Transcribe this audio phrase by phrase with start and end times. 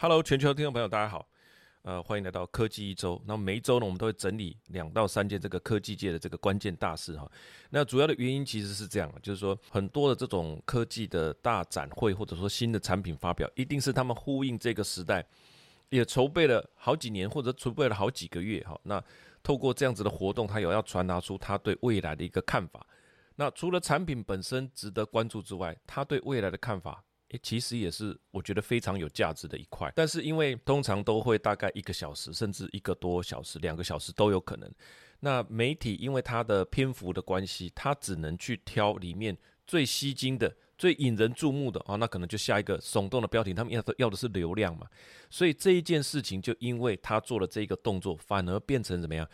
[0.00, 1.28] Hello，全球的听众朋友，大家好，
[1.82, 3.20] 呃，欢迎来到科技一周。
[3.26, 7.28] 那每一周呢，我们都会整理两到三件这个科技界的这个关键大事哈。
[7.70, 15.26] 那主要的原因其实是这样，就是说很多的这种科技的大展会，或者说新的产品发表，一定是他们呼应这个时代，
[15.88, 18.78] 也筹备了好几年，或者筹备了好几个月哈。
[18.84, 19.02] 那
[19.42, 22.86] 透过这样子的活动，他有要传达出他对未来的一个看法。
[23.34, 27.02] 那除了产品本身值得关注之外，他对未来的看法。
[27.30, 34.70] 诶，其实也是我觉得非常有价值的一块，但是因为通常都会大概一个小时，甚至一个多小时、两个小时都有可能。
[35.20, 39.36] 那媒体因为它的篇幅的关系，它只能去挑里面
[39.66, 43.52] 最吸睛的、最引人注目的啊，那可能就下一个耸动的标题。
[43.52, 44.86] 他们要的要的是流量嘛，
[45.28, 49.28] 所以这一件事情就因为他做了这个动作，反而变成怎么样？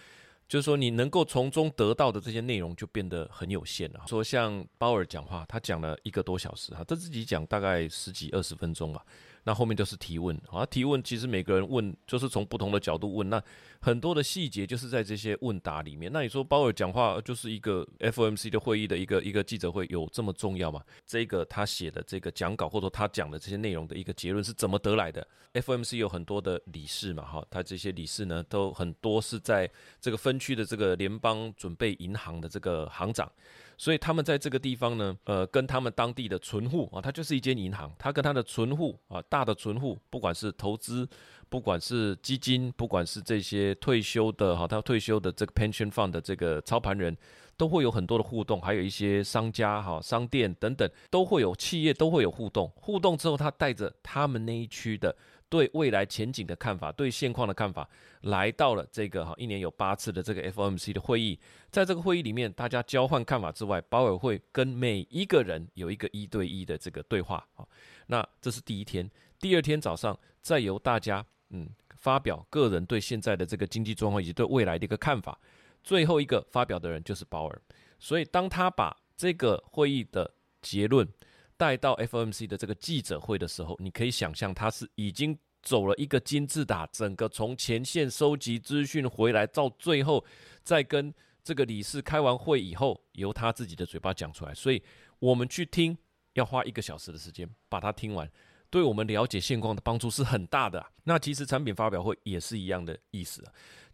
[0.54, 4.00] 就是说，你能够从中得到的这些内容就变得很有限了。
[4.06, 9.04] 说像鲍尔讲话，他讲了一个多小时，哈，他自己讲大概十几二十分钟吧。
[9.44, 13.42] 那后面就是提问，啊，提问其实每个人问就是从不同的角度问，那
[13.80, 16.10] 很多的细节就是在这些问答里面。
[16.12, 20.82] 那你说鲍尔讲话就是一个 FOMC 的会议的一个一个记者会有这么重要吗？
[21.06, 33.30] 这个他写的这个讲稿或者他讲的这些内容的一个结论是怎么得来的？FOMC 有很多的理事嘛，哈，他这些理事呢都很多是在这个分区的这个联邦准备银行的这个行长。
[33.77, 41.08] 所以他们在这个地方呢，呃，跟他们当地的存户啊，它就是一间银行，他跟他的存户啊，大的存户，不管是投资，
[41.48, 47.16] 不管是基金，不管是这些退休的哈，他退休的这个 pension fund 的这个操盘人，
[47.56, 55.14] 都会有很多的互动，还有一些商家哈，商店等等，都会有企业都会有互动，互动之后，他带着他们那一区的。
[55.55, 57.88] 对未来前景的看法，对现况的看法，
[58.22, 61.38] 来到了这个哈一年有八次的这个 FOMC 的会议，
[61.70, 67.64] 在这个会议里面，大家交换看法之外，鲍尔会跟每一个人有一个一对一的这个对话啊。
[68.08, 75.38] 那这是第一天，第二天早上再由大家嗯发表个人对现在的这个经济状况以及对未来的一个看法，
[75.84, 77.62] 最后一个发表的人就是鲍尔。
[78.00, 81.09] 所以当他把这个会议的结论。
[81.56, 90.25] 带到 FOMC 的这个记者会的时候，你可以想象他是已经走了一个金字塔，整个从前线收集资讯回来，到最后
[90.62, 94.53] 再跟这个理事开完会以后，由他自己的嘴巴讲出来。
[94.53, 94.82] 所以
[95.19, 95.97] 我们去听
[96.34, 98.31] 要花一个小时的时间把它听完，
[98.69, 100.84] 对我们了解现况的帮助是很大的。
[101.04, 103.42] 那其实产品发表会也是一样的意思。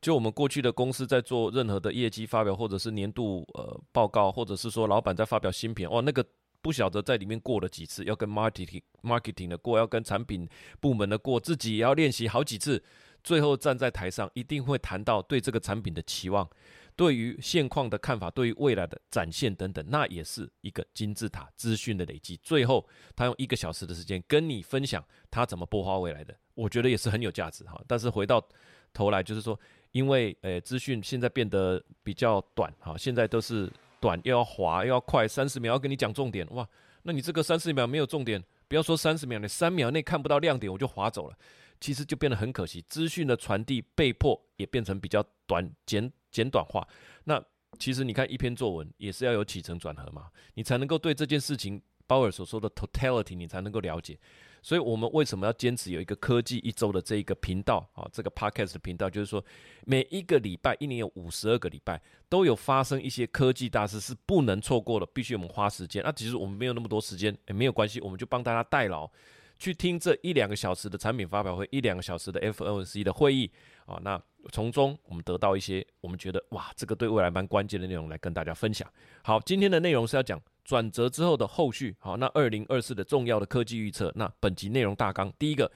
[0.01, 6.25] 就我们过去的公司在做任何的业绩发表，或者是年度呃报告，或者是说老板在发表新品，哇，那个。
[6.63, 10.49] 不晓得在里面过了几次，要跟 marketing marketing 的过，要跟产品
[10.81, 12.83] 部门的过，自己也要练习好几次，
[13.25, 16.49] 最后站在台上，一定会谈到对这个产品的期望，
[16.95, 22.39] 对于现况的看法，对于未来的展现等等，那也是一个金字塔资讯的累积。
[22.43, 27.81] 最后，他用一个小时的时间跟你分享他怎么播画未来的，我觉得也是很有价值哈。
[27.87, 28.47] 但是回到
[28.93, 29.59] 头来，就是说，
[29.93, 33.73] 因为呃资讯现在变得比较短哈，现在都是。
[34.01, 36.67] 短又要滑又要快，三十秒要跟你讲重点哇！
[37.03, 41.37] 那你这个三十秒没有重点，不要说三十秒，你三秒内看不到亮点，我就划走了，
[41.79, 42.83] 其实就变得很可惜。
[42.89, 46.87] 资讯的传递被迫也变成比较短、简简短化。
[47.25, 47.41] 那
[47.79, 51.81] 其实你看一篇作文也是要有起承转合嘛，你才能够对这件事情。
[52.11, 54.19] 鲍尔所说的 totality，你才能够了解。
[54.61, 58.05] 所以，我们为什么要坚持有一个科技一周的这一个频道啊？
[58.13, 59.43] 这个 podcast 的频道，就是说，
[59.87, 66.03] 每一个礼拜，一年有五十二个礼拜，都有发生一些科技大事，是不能错过的，必须我们花时间。
[66.03, 69.09] 那其实我们没有那么多时间，也没有关系，我们就帮大家代劳，
[69.57, 73.49] 去听这一两个小时的产品发表会，一两个小时的 FOMC 的会议
[73.87, 74.01] 啊。
[74.03, 78.87] 那从中我们得到一些我们觉得哇，这个对未来蛮关键的内容来跟大家分享。
[79.23, 80.43] 好，今天的内容是要讲。
[80.71, 85.69] 转折之后的后续，好，那二零二四的重要的科技预测，那本集内容大纲，第一个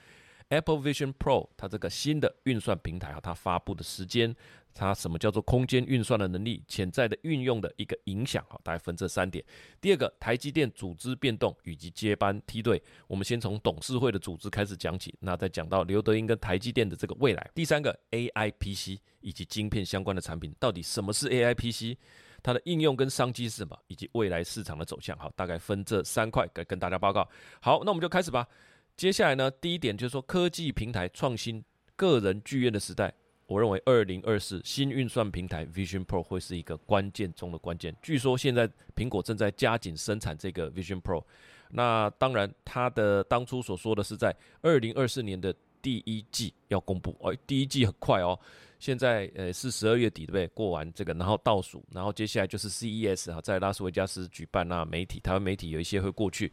[0.47, 4.33] ，Apple Vision Pro 它这个新的运算平台，啊，它发布的时间，
[4.73, 9.43] 它什么叫做空间运算的能力，潜在的运用的一个影响，好，大概分这三点。
[9.81, 17.51] 第二个，台积电组织变动以及接班梯队，我们先从董事会的组织开始讲起，那再讲到刘德英跟台积电的这个未来。
[17.53, 21.99] 第三个，AI PC 以及晶片相关的产品，到底什么是 AI PC？
[22.45, 27.27] 它的应用跟商机是什么，以及未来市场的走向，好，大概分这三块来跟大家报告。
[27.59, 28.47] 好，那我们就开始吧。
[28.95, 31.65] 接下来呢，第一点就是说科技平台创新、
[31.95, 33.11] 个人剧院的时代，
[33.47, 37.95] 我认为二零二四新运算平台 Vision Pro 会是一个关键中的关键。
[37.99, 41.23] 据说现在苹果正在加紧生产这个 Vision Pro，
[41.71, 45.51] 那当然它的当初所说的是在二零二四年的。
[45.85, 48.39] 第一季要公布哦，第一季很快哦，
[48.79, 50.47] 现在呃是十二月底对不对？
[50.47, 56.51] 过完这个，然后倒数，然后接下来就是 CES 啊，在拉斯维加斯举办那媒体台湾媒体有一些会过去。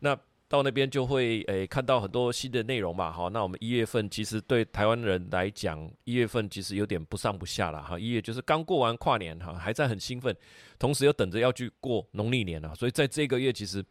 [0.00, 0.18] 那
[0.48, 10.36] 到那边就会诶看到很多新的内容嘛，好，那我们一月份其实对台湾人来讲，一月份其实有点不上不下了哈，一月就是刚过完跨年哈，还在很兴奋，
[10.80, 13.84] 同时又等着要去过农历年了，所以在这个月其实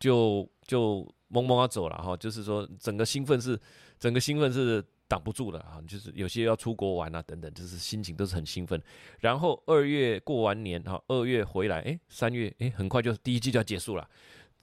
[0.00, 1.00] 就就
[1.30, 3.58] 懵懵啊走了哈，就是说整个兴奋是
[3.98, 8.80] 整个兴奋是挡不住的啊，就是有些要出国玩啊等等，就是心情都是很兴奋，
[9.20, 14.08] 然后二月过完年哈，二月回来，诶，三月诶，很快就第一季就要结束了。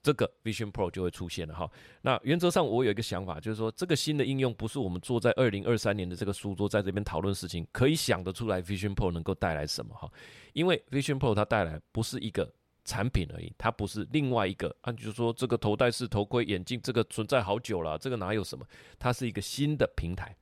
[0.02, 1.72] 这个 Vision Pro 就会出现了哈。
[2.02, 10.12] 那原则上我有一个想法，就是说这个新的应用不是我们坐在二零二三年的这个书桌在这边讨论事情可以想得出来 Vision Pro 能够带来什么哈。
[10.52, 12.54] 因为 Vision Pro 它带来不是一个
[12.86, 18.66] 产品而已，它不是另外一个啊，就是说这个头戴式头盔眼镜这个存在好久了，这个哪有什么？
[19.00, 20.36] 它是一个新的平台。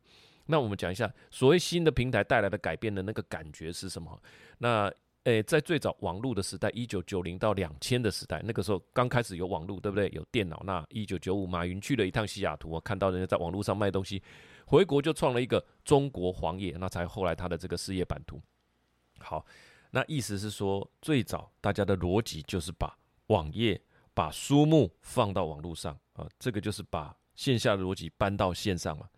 [0.47, 4.21] 那我们讲一下所谓新的平台带来的改变的那个感觉是什么？
[4.57, 4.91] 那
[5.25, 10.09] 诶，在最早网络的时代，一九九零到两千的时代，那个时候刚开始有网络，对不对？
[10.13, 10.59] 有电脑。
[10.65, 14.19] 那一九九五，马云去了一趟西雅图，看到人家在网络上卖东西，
[14.65, 18.41] 回国就创了一个中国黄页，那才后来他的这个事业版图。
[19.19, 19.45] 好，
[19.91, 22.97] 那意思是说，最早大家的逻辑就是把
[23.27, 23.79] 网页、
[24.13, 29.09] 把书目放到网络上啊，这个就是把线下的逻辑搬到线上了。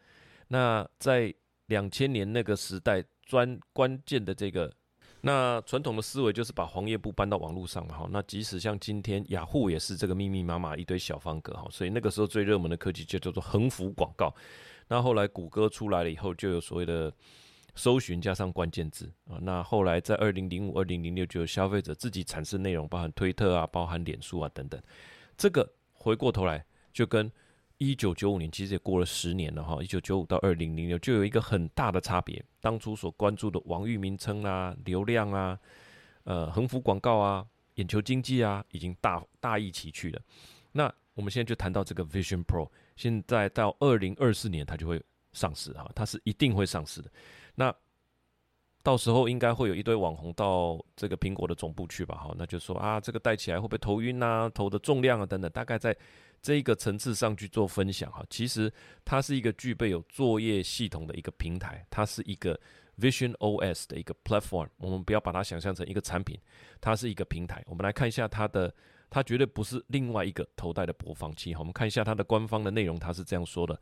[0.47, 1.33] 那在
[1.67, 4.71] 两千年那个时代，专关键的这个。
[5.25, 8.09] 那传统的思维就是把黄页布搬到网络上嘛，哈。
[8.11, 11.65] 那即使像今天雅虎也是这个密密麻麻一堆小方格，哈。
[11.71, 14.35] 所以那个时候最热门的科技就叫做横幅广告。
[14.89, 17.09] 那后来谷歌出来了以后，就有所谓的
[17.75, 19.37] 搜寻加上关键字啊。
[19.41, 24.81] 那后来在二零零五、二零零六就有消费者自己产生内容，包含推特啊、包含脸书啊等等。
[25.37, 27.31] 这个回过头来就跟。
[27.79, 32.41] 一九九五年其实也过了十年了哈，一九九五到二零零六就有一个很大的差别。
[32.61, 35.59] 当初所关注的网域名称啊、流量啊、
[36.23, 37.45] 呃横幅广告啊、
[37.75, 40.21] 眼球经济啊，已经大大异其去了。
[40.71, 45.01] 那我们现在就谈到这个 Vision Pro，现在到二零二四年它就会
[45.33, 47.11] 上市哈，它是一定会上市的。
[47.55, 47.73] 那
[48.81, 52.15] 到时候应该会有一堆网红到这个苹果的总部去吧？
[52.15, 54.50] 哈，那就说啊，这个戴起来会不会头晕啊？
[54.50, 55.95] 头的重量啊等等，大概在。
[56.41, 58.69] 这一个层次上去做分享哈，其实
[59.05, 62.59] 它是一个具备有作业系统的一个平台，它是一个
[63.00, 64.67] Vision OS 的一个 platform。
[64.75, 66.38] 我们不要把它想象成一个产品，
[66.81, 67.63] 它是一个平台。
[67.65, 68.75] 我们来看一下它的，
[69.09, 71.59] 它绝对不是另外一个头戴的播放器哈。
[71.59, 73.79] 我们看一下它的官方的内容，它是这样说的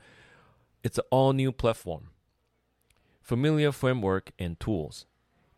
[0.84, 2.04] ：It's an all new platform,
[3.23, 5.07] familiar framework and tools.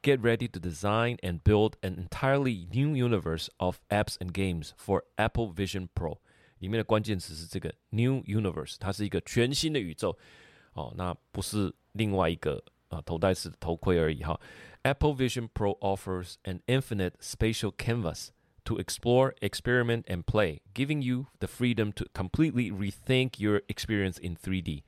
[0.00, 5.02] Get ready to design and build an entirely new universe of apps and games for
[5.16, 6.18] Apple Vision Pro.
[6.60, 10.16] 里面的关键词是这个 New Universe，它是一个全新的宇宙
[10.72, 14.40] 哦，那不是另外一个啊头戴式的头盔而已哈。
[14.82, 18.28] Apple Vision Pro offers an infinite spatial canvas
[18.64, 24.36] to explore, experiment, and play, giving you the freedom to completely rethink your experience in
[24.36, 24.82] 3D。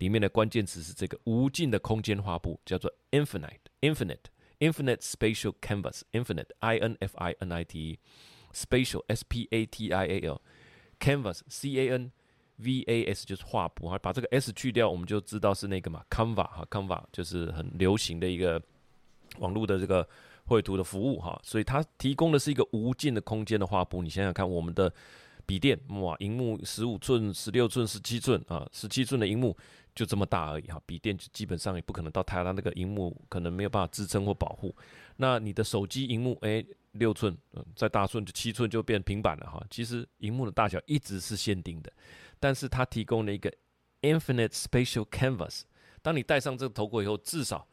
[0.00, 4.26] 里面的关键词是这个无尽的空间画布，叫做 Infinite, Infinite,
[4.58, 7.98] Infinite Spatial Canvas, Infinite, I N F I N I T E,
[8.52, 10.40] Spatial, S P A T I A L。
[10.98, 12.12] Canvas C A N
[12.56, 13.88] V A S 就是画布。
[13.88, 16.44] 哈，把这个 S 去掉，我们就知道是那个嘛，Canva。
[16.44, 18.60] 哈，Canva 就是很流行的一个
[19.38, 20.06] 网络的这个
[20.44, 21.18] 绘图的服务。
[21.18, 24.02] 哈，所以它提供的是一个无尽的空间的画布。
[24.02, 24.92] 你想想看，我们的
[25.46, 29.56] 笔电哇，荧幕十五寸、十六寸、十七寸啊，十七寸的荧幕
[29.94, 34.74] 就这么大而已哈，笔电基本上也不可能到太大，那个荧幕可能没有办法支撑或保护。
[35.16, 36.64] 那你的手机荧幕哎。
[36.94, 39.64] 六寸，嗯，再大寸就七寸就变平板了哈。
[39.70, 41.92] 其实荧幕的大小一直是限定的，
[42.40, 43.48] 但是它提供了一个
[44.02, 45.60] infinite spatial canvas。
[46.02, 47.64] 当你戴上这个头盔以后，至少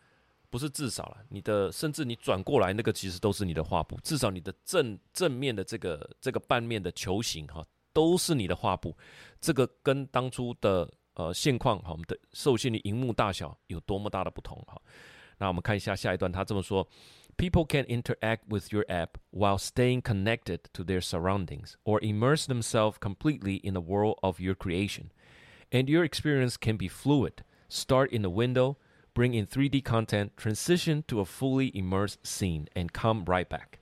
[0.51, 3.99] 不是至少了，你的甚至你转过来那个其实都是你的画布。
[4.03, 8.95] 至少你的正正面的这个这个半面的球形哈，都是你的画布。
[9.41, 14.80] 这个跟当初的 呃现况哈，我们的受限于荧幕大小有多么大的不同哈。
[15.38, 16.86] 那我们看一下下一段，他这么说。
[17.38, 23.58] People can interact with your app while staying connected to their surroundings or immerse themselves completely
[23.62, 25.06] in the world of your creation.
[25.70, 27.42] And your experience can be fluid.
[27.70, 28.76] Start in a window,
[29.14, 33.75] bring in 3D content, transition to a fully immersed scene, and come right back.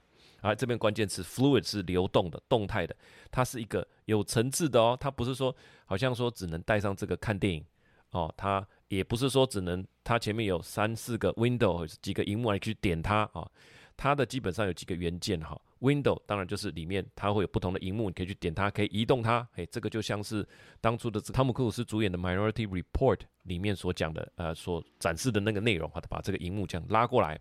[0.46, 2.94] 啊，这边关键词 fluid 是流动的、动态的，
[3.32, 5.54] 它是一个有层次的哦，它不是说
[5.86, 7.64] 好像说只能带上这个看电影
[8.10, 13.50] 哦，它也不是说只能它前面有三四个 window 几个荧幕你去点它啊，
[13.96, 20.46] 它的基本上有几个元件哈，window 当然就是里面它会有不同的荧幕，你可以去点它，可以移动它，嘿，这个就像是
[20.80, 27.36] 当初的汤姆克鲁斯主演的 Minority Report 里面所讲的呃所展示的那个内容哈，把这个荧幕这样拉过来，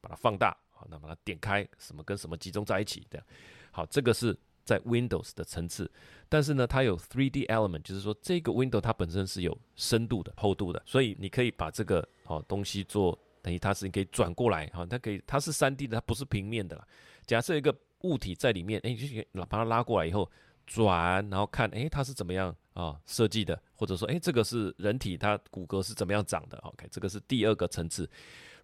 [0.00, 0.56] 把它放大，
[0.90, 3.26] 那把它点开，什么跟什么集中在一起这样，
[3.70, 5.90] 好，这个是在 Windows 的层次，
[6.28, 16.86] 但是呢，它有 3D element，就是说这个 Window 它本身是有深度的、厚度的，所以你可以把这个好东西做，等于它是你可以转过来哈，它可以它是 3D 的，它不是平面的啦。
[17.26, 19.06] 假设一个物体在里面，哎，就
[19.46, 20.30] 把它拉过来以后
[20.66, 28.08] 转，然后看，哎，它是怎么样啊设计的，或者说，哎，这个是人体它骨骼是怎么样长的？OK，这个是第二个层次。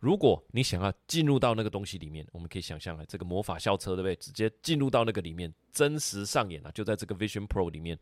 [0.01, 4.17] 如果你想要进入到那个东西里面，我们可以想象啊，这个魔法校车对不对？
[4.17, 7.99] 直接进入到那个里面，真实上演啊，就在这个 Vision Pro 里面，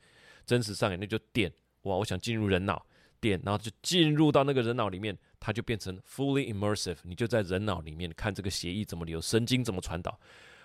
[0.46, 1.52] 真实上演，那就点
[1.82, 2.86] 哇，我想进入人脑，
[3.20, 10.18] 点，然后就进入到那个人脑里面，它就变成 fully immersive，你就在人脑里面看这个血液怎么流，神经怎么传导，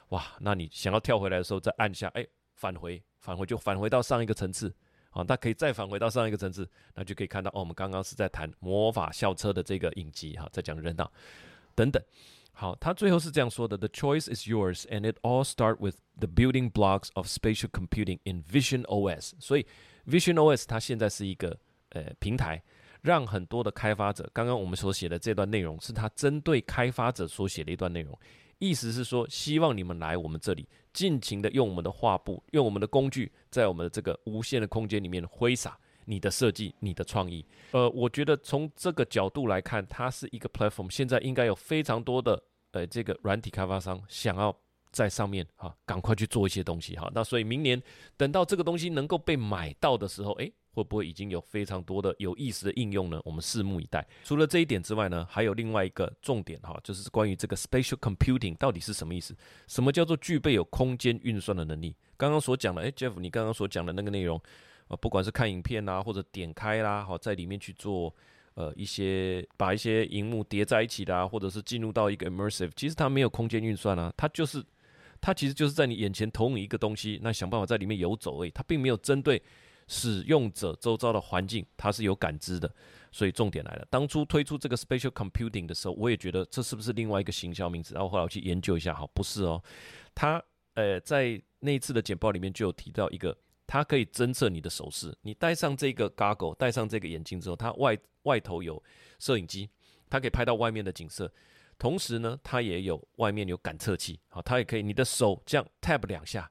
[0.09, 2.23] 哇，那你想要跳回来的时候，再按下，哎，
[2.53, 4.71] 返回，返回就返回到上一个层次。
[5.13, 11.11] 好，那可以再返回到上一个层次，那就可以看到哦，我们刚刚是在谈魔法校车的这个影集哈，在讲人脑
[11.75, 12.01] 等等。
[12.51, 18.43] 好，他最后是这样说的：The choice is yours, and it all start with the building blocks of spatial computing in
[18.43, 19.33] Vision OS。
[19.39, 19.67] 所以
[20.07, 21.55] Vision OS 它现在是一个
[21.89, 22.63] 呃平台，
[23.01, 28.17] 让很多的开发者，刚刚我们所写的这段内容是他针对开发者所写的一段内容。
[28.63, 37.45] 意思是说，希望你们来我们这里，尽情的用我们的画布，用我们的工具，在我们的这个无限的空间里面挥洒你的设计、你的创意。
[37.71, 42.41] 呃，我觉得从这个角度来看，它是一个 platform，现在应该有非常多的
[42.71, 44.55] 呃这个软体开发商想要
[44.91, 47.11] 在上面哈，赶快去做一些东西哈。
[47.13, 47.81] 那所以明年
[48.15, 50.53] 等到这个东西能够被买到的时候，诶。
[50.73, 53.21] 会不会已经有非常多的有意思的应用呢？
[53.23, 54.05] 我们拭目以待。
[54.23, 59.35] 除了这一点之外呢，还有另外一个重点哈，就是关于这个 spatial computing 到底是什么意思？
[59.67, 61.95] 什么叫做具备有空间运算的能力？
[62.17, 64.41] 刚刚所讲的，诶 j e f f 你刚刚所讲的那个内容，
[64.87, 68.13] 啊，不管是看影片啦，或者点开啦，好，在里面去做
[68.55, 74.63] 呃一些把一些荧幕叠在一起的，啊或者是进入到一个 immersive，其实它没有空间运算啊，它就是
[75.21, 79.41] 它其实就是在你眼前投影一个东西，那想办法在里面游走而已，它并没有针对。
[79.93, 82.73] 使用者周遭的环境，它是有感知的，
[83.11, 83.87] 所以重点来了。
[83.91, 87.93] 当初推出这个 spatial computing 的时候，我也觉得这是不是另外一个行销名字？
[87.93, 89.61] 然后后来我去研究一下，好，不是哦。
[90.15, 95.15] 它呃，在那一次的简报里面就有提到一个，它可以侦测你的手势。
[95.21, 98.81] 你戴上这个 goggle，戴上这个眼镜之后，它外外头有
[99.19, 99.69] 摄影机，
[100.09, 101.31] 它可以拍到外面的景色。
[101.77, 106.49] 同时呢，它也有外面有感测器，好，它也可以你的手这样 tap 两下，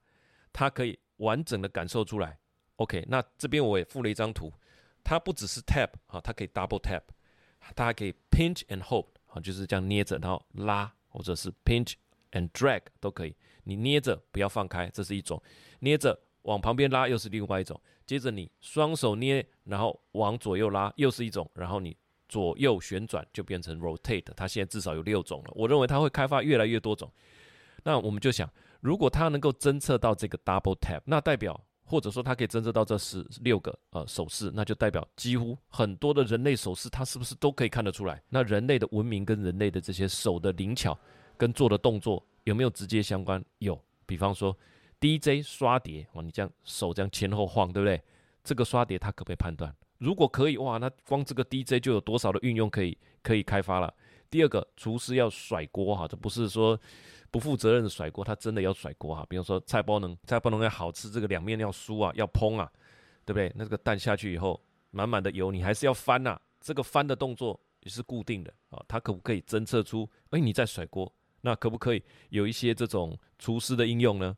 [0.52, 2.38] 它可以完整的感受出来。
[2.82, 4.52] OK，那这边我也附了一张图，
[5.04, 7.02] 它不只是 tap 啊，它可以 double tap，
[7.76, 11.94] 它还可以 pinch and hold 啊，就是这样捏着然后拉，或者是 pinch
[12.32, 13.36] and drag 都可以。
[13.62, 15.38] 你捏着不要放开，这是一种；
[15.78, 17.80] 捏着往旁边拉又是另外一种。
[18.04, 21.96] 接着你双手捏，然后往左右拉又是一种，然后你
[22.28, 24.24] 左右旋转就变成 rotate。
[24.34, 27.08] 它现在至少有六种了，我认为它会开发越来越多种。
[27.84, 31.58] 那我们就想，如果它能够侦测到这个 double tap，那代表
[31.92, 38.22] 或者说它可以侦测到这十六个呃手势，那就代表几乎很多的人类手势，它是不是都可以看得出来？
[38.30, 40.98] 那人类的文明跟人类的这些手的灵巧
[41.36, 43.44] 跟做的动作有没有直接相关？
[43.58, 44.56] 有，比方说
[45.02, 48.02] DJ 刷碟哦，你这样手这样前后晃，对不对？
[48.42, 49.70] 这个刷碟它可不可以判断？
[49.98, 53.92] 如果可以，哇，那光这个 DJ 就有多少的运用可以可以开发了。
[54.30, 56.80] 第二个，厨师要甩锅哈，这不是说。
[57.32, 59.26] 不负责任的甩锅，他真的要甩锅哈。
[59.28, 62.70] 比如说菜包能菜包能要好吃，这个两面要酥啊，要烹啊，
[63.24, 63.50] 对不对？
[63.56, 66.38] 那这个蛋下去以后，满满的油，你还是要翻呐。
[66.60, 68.80] 这个翻的动作也是固定的啊。
[68.86, 71.12] 它可不可以侦测出，哎，你在甩锅？
[71.40, 74.36] 那可不可以有一些这种厨师的应用呢？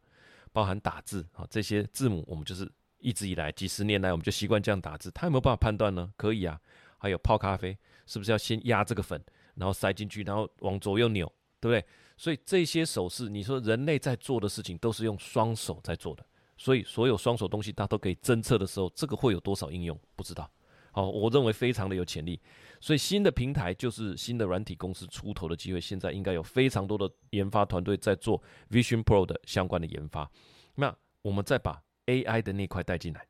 [0.53, 5.11] 包含打字啊，这些字母我们就是一直以来几十年来我们就习惯这样打字。
[5.11, 6.13] 它有没有办法判断呢？
[6.17, 6.61] 可以啊。
[6.97, 9.23] 还有泡咖啡，是不是要先压这个粉，
[9.57, 11.27] 然后塞进去，然后往左右扭，
[11.61, 11.85] 对不对？
[12.17, 16.25] 所以这些手势，你说人类在做的事情都是用双手在做的，
[16.57, 19.99] 所以所有双手东西它都可以侦测的时候，这个会有多少应用？
[20.15, 20.49] 不知道。
[20.93, 22.41] 好，我认为非常的有潜力。
[22.81, 25.81] 所以新的平台就是新的软体公司出头的机会。
[25.81, 28.41] 现在应该有非常多的研发团队在做
[28.71, 30.31] Vision Pro 的相关的研发。
[30.77, 33.27] 那我们再把 AI 的那块带进来。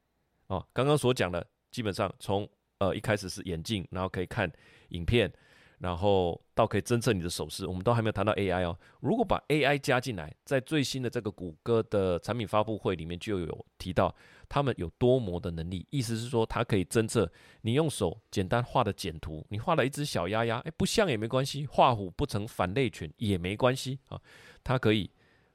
[0.49, 2.47] 哦，刚刚所讲的，基本上从
[2.79, 4.53] 呃一开始是眼镜，然后可以看
[4.89, 5.33] 影片。
[5.85, 8.75] 然后到可以侦测你的手势，我们都还没有谈到 AI 哦。
[9.01, 14.15] 如果把 AI 加进来，在最新的这个谷歌的产品发布会里面就有提到，
[14.49, 24.19] 他们有多模的能力，意思是说它可以侦测你用手简单画的简图，你画了一只小鸭鸭，哎，不像也没关系，画虎不成反类犬也没关系啊，
[24.65, 25.11] 它可以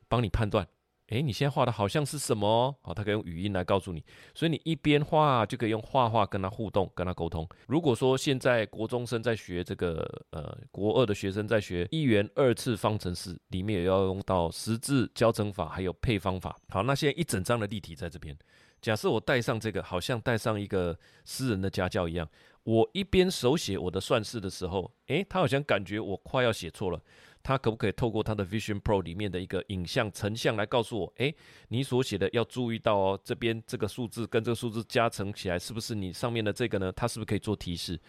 [0.08, 0.68] 帮你判断
[1.10, 2.76] 诶，你现在画的好像是什么？
[2.82, 4.04] 好，他可以用语音来告诉你。
[4.34, 7.48] 所以你一边画就可以用画画跟他互动，跟他沟通。
[7.68, 16.56] 如果说现在国中生在学这个，呃，国二的学生在学一元二次方程式，里面也要用到十字交乘法，还有配方法。
[16.70, 18.38] 好，那现在一整张的例题在这边。
[18.82, 22.30] 假设我带上这个，好像带上一个私人的家教一样。
[22.64, 27.02] 我一边手写我的算式的时候，诶，他好像感觉我快要写错了。
[27.42, 31.34] 他可不可以透过他的 Vision Pro 里面的一个影像成像来告诉我，诶，
[31.70, 36.92] 你所写的要注意到哦，这边这个数字跟这个数字加成起来是不是你上面的这个呢？
[36.92, 38.00] 它是不是可以做提示？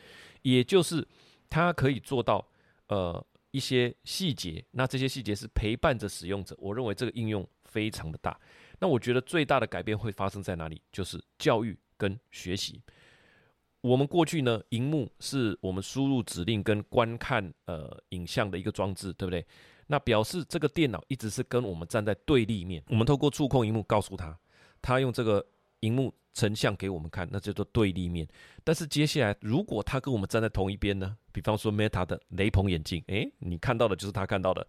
[0.43, 1.07] 也就是
[1.49, 2.47] 它可以做到
[2.89, 6.57] 呃一些细节，那这些细节是陪伴着使用者。
[6.59, 8.39] 我认为这个应用非常的大。
[8.79, 10.81] 那我觉得最大的改变会发生在哪里？
[10.91, 12.81] 就是教育跟学习。
[13.81, 19.47] 我们过去呢，荧幕是我们输入指令跟观看呃影像的一个装置，对不对？
[19.87, 22.83] 那表示这个电脑一直是跟我们站在对立面。
[22.89, 24.39] 我们透过触控荧幕告诉他，
[24.81, 25.45] 他用这个
[25.81, 28.29] 荧幕成像给我们看，那叫做对立面。
[28.63, 31.17] 但是接下来，如果他跟我们站在同一边呢？
[31.33, 34.67] 比方说 Meta 的雷朋眼镜，诶，你看到的就是他看到的。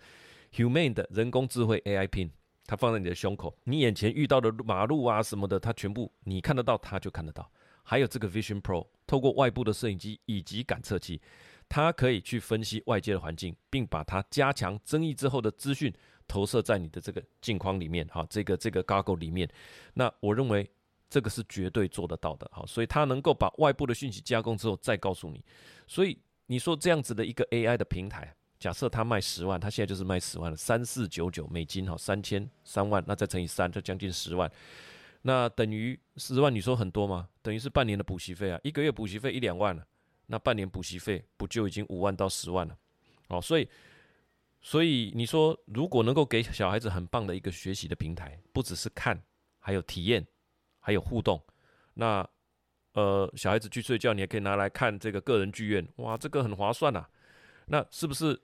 [0.54, 2.30] Humane 的人工智慧 AI Pin，
[2.66, 7.50] 它放在你的胸口，你眼前遇到的马路啊什么的，它全部你看得到，它就看得到。
[7.84, 11.22] 还有这个 Vision Pro，透过外部的摄影机以及感测器，
[11.68, 15.94] 它可以去分析外界的环境，并把它加强增益之后的资讯
[16.28, 19.50] 投射在你的这个镜框里面，哈，这个这个 Goggle 里面。
[19.94, 20.70] 那我认为
[21.10, 25.44] 这个是绝对做得到的，好，所以它能够把外部的讯息加工之后再告诉你。
[25.88, 34.50] 所以你说这样子的一个 AI 的平台，假设它卖十万，它现在就是卖十万了，三四九九美金，哈，三千三万，那再乘以三，就将近十万。
[35.24, 37.30] 那等于十万，你说很多吗？
[37.42, 39.86] 等于是半年的补习费啊，一个月补习费一两万了，
[40.26, 42.76] 那半年补习费不就已经五万到十万了？
[43.28, 43.70] 哦，所以，
[44.62, 49.22] 所以你说如果能够给小孩子很棒的一个学习的平台，不只是看，
[49.60, 50.26] 还有体验，
[50.80, 51.40] 还有互动，
[51.94, 52.28] 那
[52.94, 57.08] 呃，小孩子去睡觉，你也可以拿来看这个个人剧院，哇，这个很划算呐。
[57.68, 58.42] 那是不是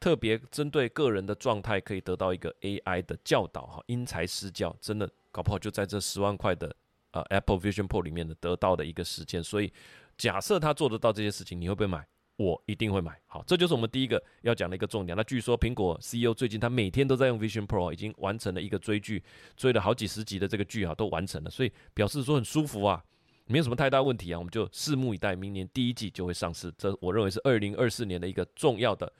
[0.00, 3.66] 特别针对个人的状态，可以得到一个 AI 的教导？
[3.66, 5.08] 哈，因材施教，真的。
[5.34, 6.72] 搞不好就在这十万块的
[7.10, 9.72] 呃 Apple Vision Pro 里面的得到的一个时间，所以
[10.16, 12.06] 假设他做得到这些事情，你会不会买？
[12.36, 13.20] 我一定会买。
[13.26, 15.16] 好，这就是我们第一个要讲的一个重点。
[15.16, 19.20] 那据说苹果 CEO 最近他每天都在用 Vision Pro，已经完成了一个追剧，
[19.56, 23.04] 追了好几十集的这个剧啊，都完成了，所以表示说很舒服啊，
[23.46, 24.38] 没有什么太大问题啊。
[24.38, 26.72] 我们就拭目以待，明年第一季就会上市。
[26.78, 29.12] 这我认为是二零二四年的一个重要的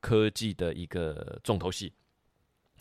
[0.00, 1.92] 科技的一个重头戏。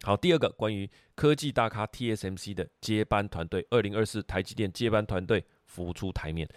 [0.03, 6.47] 好，第二个关于科技大咖 TSMC 的接班团队，二零二四台积电接班团队浮出台面。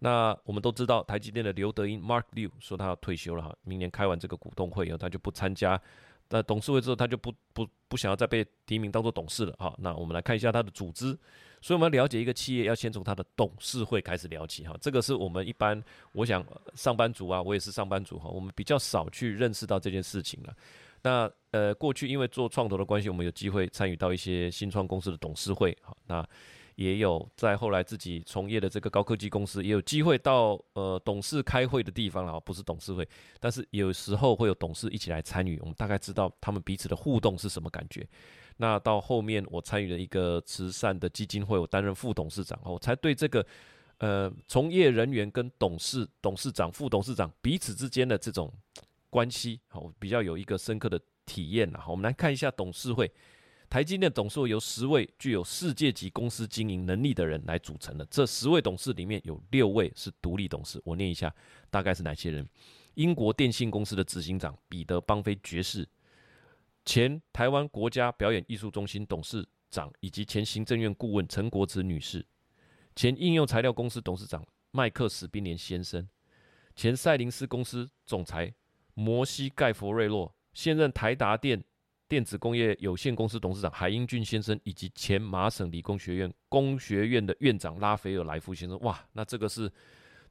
[0.00, 5.80] 那我们都知道，台积电的刘德英 Mark Liu 说他要退休了哈，明年开完这个股东会以后，他就不参加
[6.30, 9.74] 那董事会之后，他就不不不想要再被提名当做董事了哈。
[9.78, 11.18] 那我们来看一下他的组织。
[11.60, 14.76] 所以我们了解一个企业，要先从他的董事会开始聊起哈。
[14.80, 15.82] 这个是我们一般，
[16.12, 20.54] 我想上班族啊，我也是上班族哈，我们比较少去认识到这件事情了。
[21.02, 26.26] 那呃，过去因为做创投的关系，我们有机会参与到一些新创公司的董事会，好，那
[26.74, 33.08] 也有在后来自己从业的这个高科技公司，也有机会到呃董事开会的地方了，不是董事会，
[33.40, 38.06] 但是有时候会有董事一起来参与，我们大概知道他们彼此的互动是什么感觉。
[38.58, 43.44] 那到后面我参与了一个慈善的基金会，我担任副董事长，我才对这个
[43.98, 48.52] 呃从业人员跟董事、董事长、副董事长彼此之间的这种。
[49.10, 51.80] 关系好，比较有一个深刻的体验了。
[51.80, 53.10] 好，我们来看一下董事会。
[53.70, 58.04] 台积电董事会由十位具有世界级公司经营能力的人来组成的。
[58.06, 60.80] 这十位董事里面有六位是独立董事。
[60.86, 61.30] 我念一下，
[61.68, 62.48] 大概是哪些人？
[62.94, 65.86] 英国电信公司的执行长彼得·邦菲爵士，
[66.86, 72.24] 前台湾国家表演艺术中心董事长以及前行政院顾问陈国慈女士，
[72.96, 76.08] 前应用材料公司董事长麦克史宾连先生，
[76.74, 78.54] 前赛灵思公司总裁。
[78.98, 81.62] 摩西盖佛瑞洛现任台达电
[82.08, 88.76] 电子工业有限公司董事长海英俊先生，以及前麻省理工学院工学院的院长拉斐尔莱夫先生。
[88.80, 89.70] 哇，那这个是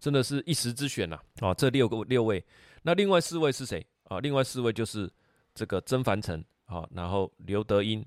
[0.01, 1.17] 真的是一时之选呐！
[1.39, 2.43] 啊，这六个六位，
[2.81, 4.19] 那另外四位是谁啊？
[4.19, 5.09] 另外四位就是
[5.55, 8.05] 这个曾凡成啊，然后刘德英、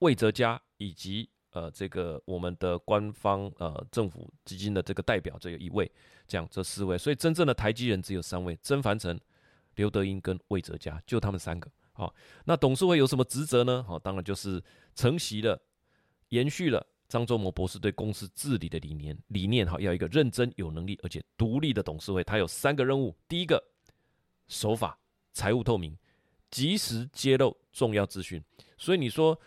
[0.00, 5.88] 魏哲嘉，以及呃这个我们的官方呃政府基金的这个代表，这有一位，
[6.26, 9.16] 这样这四位，所以真正的台积人只有三位：曾凡成。
[9.76, 11.70] 刘德英跟魏哲家，就他们三个。
[11.92, 13.84] 好，那董事会有什么职责呢？
[13.86, 14.62] 好，当然就是
[14.94, 15.60] 承袭了、
[16.28, 19.18] 延续了张忠谋博士对公司治理的理念。
[19.28, 22.24] 理念哈，要一个认真、有能力而且独立的董事会。
[22.24, 23.62] 他有三个任务：第一个，
[24.48, 24.98] 守法、
[25.32, 25.96] 财务透明，
[26.50, 28.42] 及时揭露重要资讯。
[28.78, 29.38] 所以你说，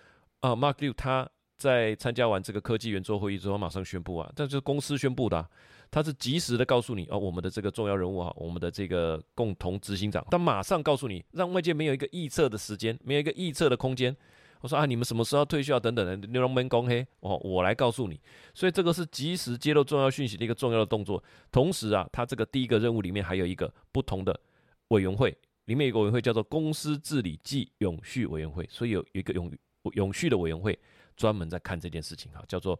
[0.42, 5.50] 啊，Mark Liu 他在参加完这个科技圆桌会议之后，马上宣布啊，这就是公司宣布的，
[5.94, 14.16] 他是及时的告诉你哦，我们的这个重要人物啊，我们的这个共同执行长，他马上告诉你，让外界没有一个预测的时间，没有一个预测的空间。
[14.62, 15.80] 我说啊，你们什么时候退休啊？
[15.80, 18.20] 等等的，牛龙门公黑哦，我来告诉你。
[18.56, 21.24] 所以这个是及时揭露重要讯息的一个重要的动作。
[21.52, 24.40] 同时啊，他这个第一个任务里面还有一个不同的
[24.88, 28.66] 委员会，里面有一个委员会叫做公司治理暨永续委员会。
[28.72, 29.52] 所以有一个永
[29.94, 30.80] 永续的委员会
[31.16, 32.80] 专门在看这件事情哈，叫做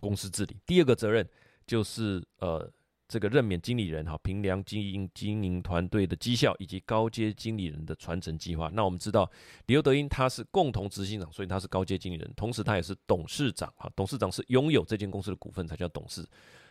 [0.00, 0.56] 公司治理。
[0.64, 1.28] 第二个责任
[1.66, 2.70] 就是呃。
[3.06, 8.70] 这个任免经理人哈，平良经营经营团队的绩效以及高阶经理人的传承计划。
[8.72, 9.30] 那我们知道，
[9.66, 13.92] 刘德英他是共同执行长，所以他是高阶经理人，同时他也是董事长哈。
[13.94, 16.26] 董事长是拥有这间公司的股份才叫董事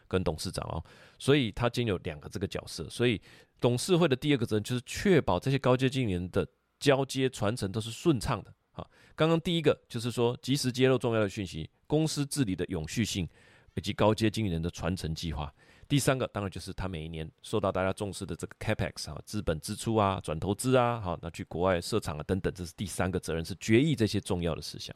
[0.08, 0.84] 跟董事长哦，
[1.20, 2.90] 所以他兼有两个这个角色。
[2.90, 3.22] 所以
[3.62, 6.46] 董事会的第二个责任就是确保这些高阶经理人的
[6.80, 8.86] 交接传承都是顺畅的哈。
[9.16, 13.30] 刚刚第一个就是说及时揭露重要的讯息，公司治理的永续性
[13.76, 15.54] 以及高阶经理人的传承计划。
[15.86, 24.96] 第三个当然就是他每一年受到大家重视的这个 capex 啊，资本支出啊，转投资啊，好，那去国外设厂啊等等，这是第三个责任，是决议这些重要的事项。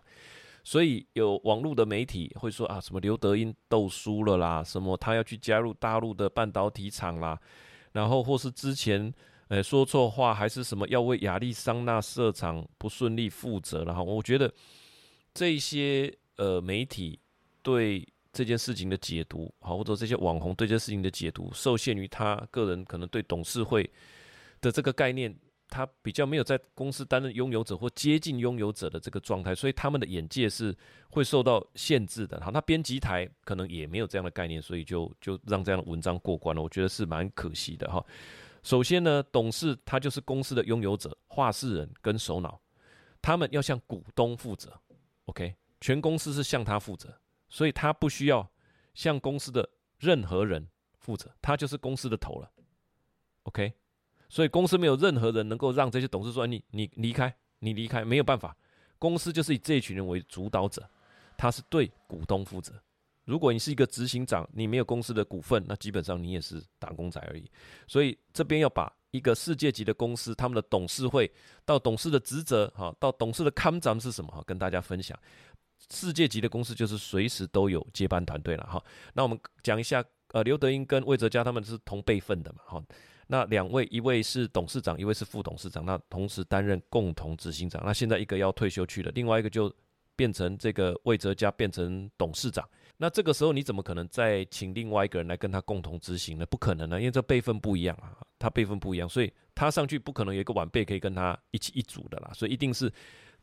[0.63, 7.39] 所以有网络的媒体会说啊，什么刘德英斗输了啦，什么他要去加入大陆的半导体厂啦，
[7.91, 9.13] 然后或是之前
[9.49, 14.01] 呃说错话，还是什么要为亚利桑那设厂不顺利负责了哈。
[14.01, 14.51] 我觉得
[15.33, 17.19] 这些呃媒体
[17.61, 18.07] 对。
[18.37, 23.89] 这件事情的解读，好，或者这些网红对这件事情的解读，受限于他个人可能对董事会
[24.61, 25.35] 的这个概念，
[25.67, 30.71] 他比较没有在公司担任拥有者或接近拥有者的这个状态，所以他们的眼界是
[31.09, 32.39] 会受到限制的。
[32.39, 36.61] 好，那编辑台可能也没有这样的概念，所以就就让这样的文章过关了。
[36.61, 38.05] 我觉得是蛮可惜的哈。
[38.61, 42.61] 首先呢，董事他就是公司的拥有者、话事人跟首脑，
[43.19, 44.71] 他们要向股东负责。
[45.25, 47.11] OK，全公司是向他负责。
[47.49, 48.49] 所以他不需要
[48.93, 50.67] 向公司的任何人
[50.99, 52.51] 负责，他就是公司的头了。
[53.43, 53.73] OK，
[54.27, 58.55] 所以公司没有任何人能够让这些董事说你你离开，你离开没有办法。
[58.99, 60.89] 公司就是以这一群人为主导者，
[61.37, 62.73] 他是对股东负责。
[63.25, 67.49] 如果你是一个执行长，你没有公司的股份，那基本上你也是打工仔而已。
[67.85, 71.31] 所以这边要把一个世界级的公司，他们的董事会
[71.63, 75.17] 到董事的职责，哈，到董事的看长是什么，哈，跟大家分享。
[75.91, 78.83] 世界级的公司就是随时都有接班团队了哈。
[79.13, 82.83] 那我们讲一下，呃，刘德英跟魏哲嘉他们是同辈分的嘛哈。
[83.27, 87.81] 那两位，一位是董事长，一位是副董事长，那同时担任共同执行长。
[87.85, 89.73] 那现在一个要退休去了，另外一个就
[90.15, 92.67] 变成这个魏哲嘉变成董事长。
[92.95, 96.45] 那这个时候你怎么可能再请另外一个人来跟他共同执行呢？
[96.45, 102.31] 不可能呢，因为这辈分不一样啊，他辈分不一样，所以他上去不可能有一个晚辈可以跟他一起一组的啦。
[102.33, 102.91] 所以一定是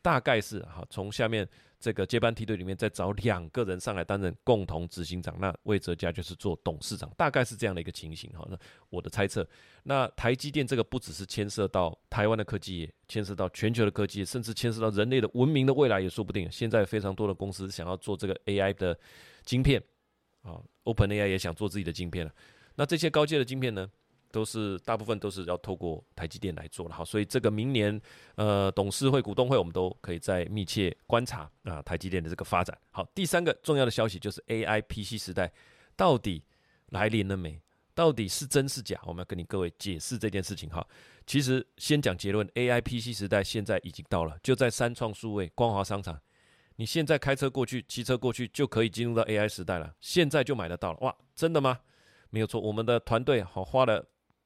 [0.05, 1.49] 大概是哈，从下面。
[1.81, 8.47] 这个接班梯队里面再找两个人上来担任共同执行长，那魏哲家就是做董事长，大概是这样的一个情形哈。
[8.51, 8.57] 那
[8.89, 9.47] 我的猜测，
[9.83, 16.51] 那台积电这个不只是牵涉到台湾的科技业，牵涉到全球的科技，甚至牵涉到人类的文明的未来也说不定。
[16.51, 18.99] 现在非常多的公司想要做这个 AI 的
[19.45, 19.83] 晶片
[20.41, 22.33] 啊，OpenAI 也想做自己的晶片了。
[22.77, 23.91] 那这些高阶的晶片呢？
[24.35, 28.01] 都是大部分都是要透过台积电来做了哈，所以这个明年
[28.35, 32.77] 呃董事会、股东会，我们都可以在密切观察啊台积电的这个发展。
[32.91, 35.53] 好，第三个重要的消息就是 A I P C 时代
[35.95, 36.43] 到底
[36.87, 37.63] 来临了没？
[37.95, 39.01] 到底是真是假？
[39.05, 40.85] 我们要跟你各位解释这件事情哈。
[41.25, 46.21] 其实先讲结论，A I P C 时代现在已经到了，就在三创数位光华商场，
[46.75, 50.99] 你现在开车过去、骑车过去就可以进入到 A I 时代了，现在就买得到了。
[51.03, 51.79] 哇，真的吗？
[52.31, 54.05] 没有错，我们的团队好花了。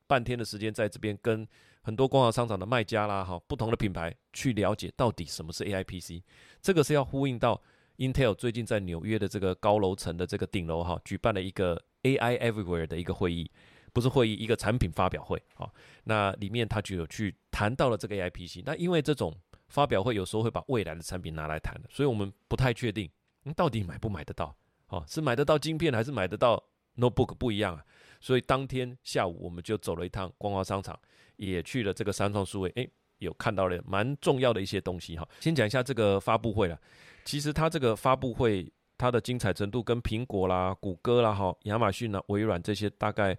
[0.08, 1.46] 半天的时间在这边跟
[1.82, 6.24] 很多光华商场的卖家啦，哈，不同的品牌去了解到底什么是 AI PC，
[6.60, 7.62] 这个是要呼应到
[7.98, 13.50] Intel 最近在纽约的这个高楼层的这个顶楼哈，举办了一个 AI Everywhere 的一个会议，
[13.92, 15.70] 不是会议，一个产品发表会啊。
[16.04, 18.62] 那里面他就有去谈到了这个 AI PC。
[18.64, 19.34] 那因为这种
[19.68, 23.10] 发表会有时候会把未来的产品拿来谈，所以我们不太确定，
[23.54, 24.54] 到底买不买得到？
[24.88, 26.62] 哦，是买得到晶片还是买得到
[26.96, 27.84] notebook 不一样啊？
[28.20, 30.98] 所以当天下午我们就走了一趟光华商场，
[31.36, 35.28] 也去了这个三创数位，诶，有看到了蛮重要的一些东西哈。
[35.40, 36.80] 先讲一下这个发布会了，
[37.24, 43.36] 其实它这个发布会它的精彩程度跟苹果啦、谷歌啦、哈、亚马逊啦、微软这些大概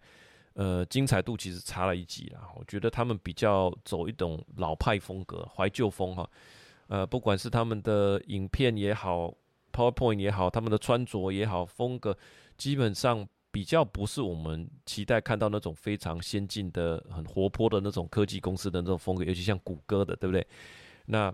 [0.54, 2.50] 呃精彩度其实差了一级啦。
[2.56, 6.30] 我觉得他们比较走一种老派风格、怀旧风哈，
[6.88, 9.34] 呃，不管是他们的影片也好、
[9.74, 12.18] PowerPoint 也好、他们的穿着也好，风格
[12.58, 13.28] 基本上。
[13.52, 20.46] 比较不是我们期待看到那种非常先进的、很活泼的那种科技公司的那种风格，尤其像谷歌的，对不对？
[21.06, 21.34] 那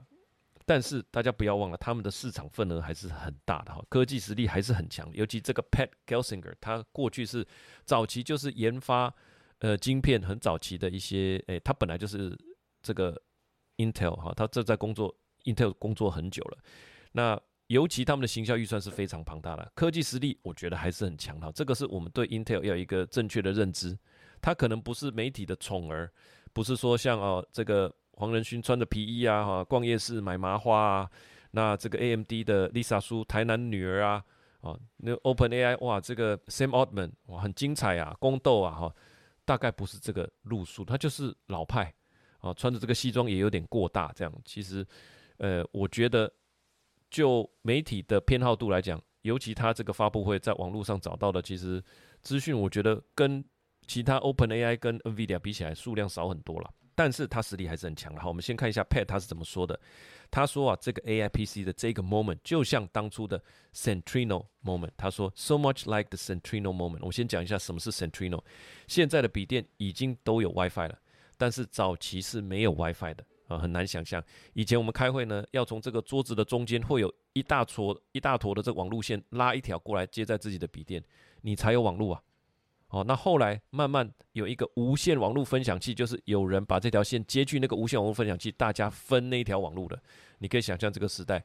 [0.65, 5.08] 但是大家不要忘了，他们的市场份额还是很大的哈，科技实力还是很强。
[5.13, 7.45] 尤其这个 Pat Gelsinger，他过去是
[7.84, 9.13] 早期就是研发
[9.60, 12.36] 呃晶片很早期的一些，诶，他本来就是
[12.82, 13.21] 这个
[13.78, 16.58] Intel 哈，他这在工作 Intel 工作很久了。
[17.12, 21.51] 那尤其他们的行销预算是非常庞大的，科技实力我觉得还是很强的。
[21.51, 23.97] 这个是我们对 Intel 要有一个正确的认知，
[24.41, 26.12] 它可能不是媒体的宠儿，
[26.54, 27.93] 不是说像哦这个。
[28.17, 31.12] 黄仁勋穿着皮衣啊，哈，逛夜市买麻花啊。
[31.51, 34.23] 那这个 A M D 的 Lisa 叔，台南女儿啊，
[34.62, 38.95] 哦，那 Open AI 哇，这个 Sam Altman 哇，很精彩啊，宫斗啊，哈，
[39.43, 41.93] 大概不是这个路数，他就是老派
[42.39, 44.34] 啊，穿着这个西装也有点过大，这样。
[44.45, 44.88] 其实，
[45.39, 46.32] 呃，我觉得
[47.15, 51.82] 就媒体的偏好度来讲，尤其他这个发布会在网络上找到的，其实
[52.21, 53.41] 资讯，我觉得跟
[53.88, 56.69] 其他 Open AI 跟 NVIDIA 比起来，数量少很多了。
[56.93, 58.19] 但是他实力还是很强的。
[58.19, 59.80] 好，我们先看一下 Pat 他是怎么说的。
[60.30, 63.41] 他说啊，这个 AI PC 的这个 moment 就像当初的
[63.73, 64.91] Centrino moment。
[64.97, 66.99] 他说，so much like the Centrino moment。
[66.99, 68.43] 我先讲一下什么是 Centrino。
[68.88, 70.99] 现在的笔电已经都有 WiFi 了，
[71.38, 74.23] 但是早期是没有 WiFi 的啊，很难想象。
[74.53, 81.03] 以前我们开会呢，要从这个桌子的中间会有一大撮一大坨的这网路线拉一条过来接在自己的笔电，
[81.41, 82.21] 你才有网路啊。
[82.89, 89.99] 哦，那后来慢慢有一个无线网络分享器，就是有人把这条线接去那个无线网络分享器，大家分那条网络的。
[90.38, 91.43] 你可以想象这个时代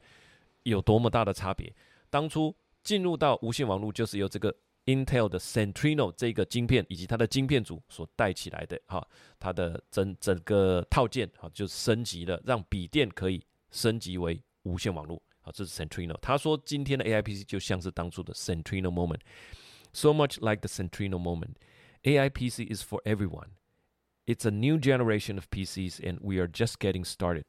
[0.62, 1.72] 有多么大的差别。
[2.08, 4.54] 当初进入到无线网络，就是由这个
[4.86, 8.79] Intel 的 Centrino 这个晶片以及它的晶片组所带起来的。
[8.88, 9.08] 哈，
[9.39, 15.21] 它的整整个套件啊，就升级了，让笔电可以升级为无线网络。
[15.41, 16.17] 好，这是 Centrino。
[16.21, 21.55] 他说今天的 AI PC 就像是当初的 Centrino moment。So much like the Centrino moment,
[22.03, 23.49] AI PC is for everyone.
[24.27, 27.45] It's a new generation of PCs, and we are just getting started.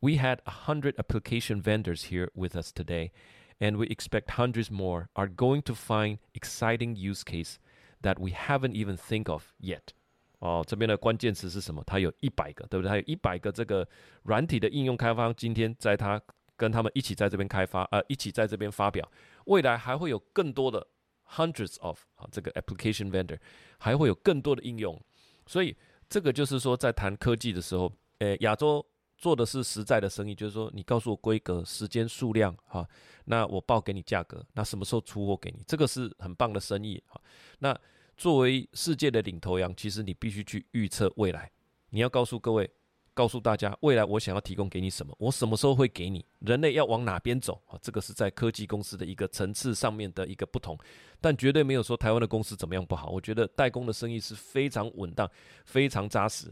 [0.00, 3.10] We had 100 application vendors here with us today,
[3.58, 7.56] and we expect hundreds more are going to find exciting use case
[8.02, 9.92] that we haven't even think of yet.
[10.40, 11.82] 哦，这边的关键词是什么？
[11.86, 12.88] 它有一百个，对不对？
[12.88, 13.88] 它有一百个这个
[14.24, 16.20] 软体的应用开发，今天在它
[16.56, 19.10] 跟他们一起在这边开发，呃，一起在这边发表。
[19.46, 20.86] 未来还会有更多的
[21.30, 23.38] hundreds of 啊，这个 application vendor
[23.78, 25.00] 还会有更多的应用，
[25.46, 25.74] 所以
[26.08, 28.84] 这个就是说，在谈科技的时候，呃，亚洲
[29.19, 32.87] 做的是实在的生意，就是说，你告诉我规格、时间、数量，哈，
[33.25, 37.19] 那我报给你价格，那什么时候出货给你，这个是很棒的生意，哈。
[37.59, 37.77] 那
[38.15, 41.51] 作为世界的领头羊，其实你必须去预测未来，
[41.89, 42.69] 你要告诉各位。
[43.11, 46.25] 告诉大家，未来我想要提供给你什么，我什么时候会给你？
[46.39, 47.77] 人类要往哪边走啊？
[47.81, 50.77] 这个是在科技公司的一个层次上面的一个不同，
[51.19, 53.09] 但绝对没有说台湾的公司怎么样不好。
[53.09, 55.29] 我觉得代工的生意是非常稳当、
[55.65, 56.47] 非常扎实。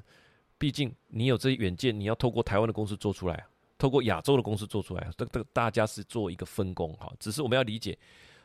[0.58, 3.46] 毕竟你有这些远见，你要透过台湾的公司做出来，
[3.78, 7.12] 透过亚洲的公司做出来，这这大家是做一个分工哈。
[7.20, 7.98] 只是我们要理解，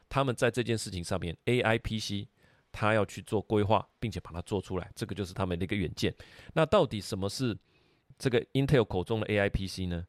[0.09, 2.29] 他们在这件事情上面，AI PC
[2.71, 6.15] 他要去做规划，并且把它做出来，这个就是他们的一个远见。
[6.55, 7.57] 那到底什么是？
[8.19, 10.07] 这个 Intel 口中的 AI PC 呢，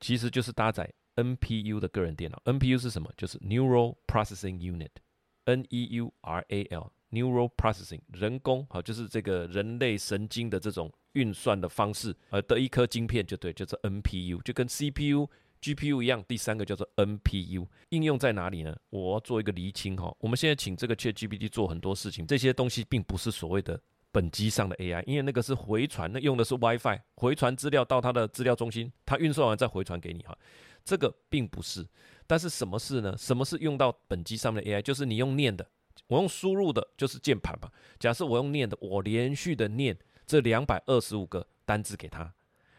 [0.00, 2.40] 其实就是搭载 NPU 的个人电脑。
[2.46, 3.12] NPU 是什么？
[3.14, 15.28] 就是 Neural Processing Unit，N E U R A L Neural Processing，人工，好，就是这个人类神经的这种运算的方式，呃的一颗晶片就对，叫做 NPU，就跟 CPU、
[15.62, 16.22] GPU 一样。
[16.28, 18.76] 第三个叫做 NPU，应用在哪里呢？
[18.90, 20.14] 我要做一个厘清哈。
[20.20, 23.80] 我们现在请这个 ChatGPT 做很多事情，这些东西并不是所谓的。
[24.12, 30.34] 本机上的 AI，因为那个是回传，那用的是 WiFi 回传资料到它的资料中心，它运算完再回传给你哈。
[30.82, 31.86] 这个并不是，
[32.26, 33.14] 但是什么是呢？
[33.18, 34.80] 什么是用到本机上面的 AI？
[34.80, 35.68] 就是你用念的，
[36.06, 37.70] 我用输入的，就是键盘吧。
[37.98, 42.32] 假设我用念的，我连续的念这两百二十五个单字给他，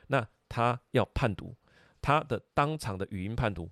[0.07, 1.55] 那他要判读，
[2.01, 3.69] 他的当场的语音判读，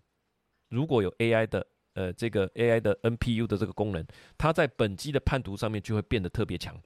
[0.69, 4.05] 如果有 AI 的呃这个 AI 的 NPU 的这个功能，
[4.37, 6.77] 它在本机的判读上面就会变得特别强。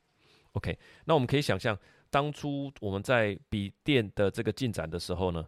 [0.53, 1.77] OK，那我们可以想象，
[2.09, 5.47] 当初我们在笔电的这个进展的时候呢，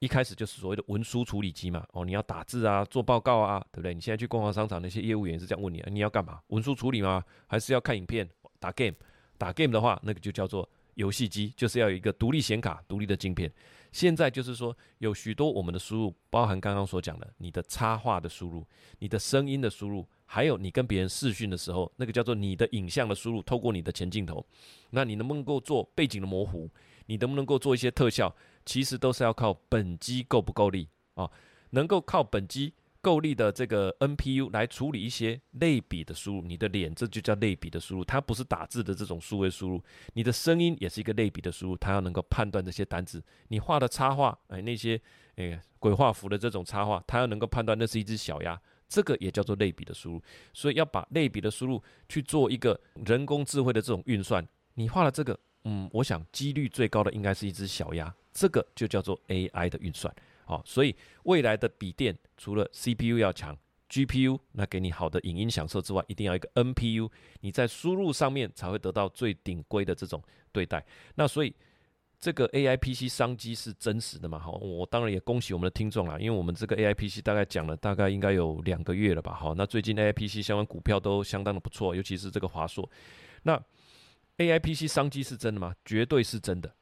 [0.00, 1.86] 一开始就是所谓的文书处理机嘛。
[1.92, 3.94] 哦，你要打字啊，做报告啊，对不对？
[3.94, 6.40] 你现在去逛逛商场，那些业务员是这样问你：你要干嘛？
[6.48, 7.22] 文书处理吗？
[7.46, 8.94] 还是要看影片、打 game？
[9.36, 13.50] 打 game 的话，那个就叫做游戏机，就是要有一个独立显卡、独立的晶片。
[13.92, 18.66] 现在就是说，有许多我们的输入，包含刚刚所讲的你的插画的输入、
[19.00, 20.06] 你的声音的输入。
[20.32, 24.46] 还有你跟别人视讯的时候，那个叫做你的影像的输入，透过你的前镜头，
[24.90, 26.70] 那你能不能够做背景的模糊？
[27.06, 28.32] 你能不能够做一些特效？
[28.64, 31.30] 其实都是要靠本机够不够力啊？
[31.70, 39.82] 能够靠本机够力的这个 NPU 来处理一些类比的输入，你的脸这就叫类比的输入，它不是打字的这种数位输入。
[40.12, 43.22] 你的声音也是一个类比的输入，它要能够判断这些单字。
[43.48, 45.00] 你画的插画，哎，那些
[45.36, 50.22] 哎鬼画符的这种插画，它要能够判断那是一只小鸭，这个也叫做类比的输入。
[50.52, 54.46] 所以要把类比的输入去做一个人工智慧的这种运算。
[54.74, 60.14] 你画了这个，嗯，我想几率最高的应该是一只小鸭，这个就叫做 AI 的运算。
[60.44, 63.56] 好，所以未来的笔电除了 CPU 要强
[63.88, 70.84] ，GPU 那给你好的影音享受之外，一定要一个 NPU，你在输入上面才会得到最顶规的这种对待。
[71.14, 71.54] 那所以
[72.18, 74.38] 这个 AI PC 商机是真实的嘛？
[74.38, 79.32] 好，我当然也恭喜我们的听众啦，因为我们这个 AI PC 大概讲了大概应该有两个月了吧？
[79.32, 82.88] 好，那最近 AI PC 相关股票都相当的不错，尤其是这个华硕。
[83.44, 83.56] 那
[84.38, 85.74] AI PC 商机是真的吗？
[85.84, 86.74] 绝对是真的。